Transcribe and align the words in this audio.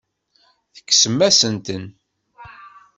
Tekksemt-asent-ten. 0.75 1.83